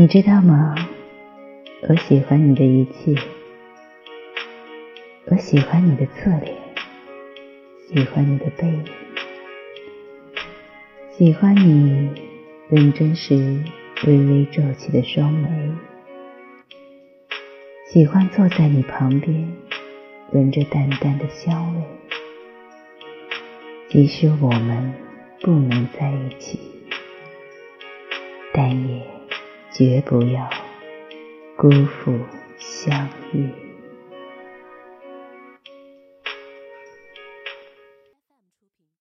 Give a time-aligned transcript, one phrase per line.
[0.00, 0.76] 你知道吗？
[1.88, 3.20] 我喜欢你的一切，
[5.26, 6.54] 我喜欢你的侧脸，
[7.88, 8.84] 喜欢你的背影，
[11.10, 12.12] 喜欢你
[12.68, 13.34] 认真时
[14.06, 15.48] 微微皱起的双眉，
[17.88, 19.52] 喜欢坐在你旁边，
[20.30, 21.82] 闻着淡淡的香味。
[23.88, 24.94] 即使我们
[25.40, 26.60] 不能在一起，
[28.52, 29.02] 但也
[29.78, 30.50] 绝不要
[31.56, 32.18] 辜负
[32.58, 33.67] 相遇。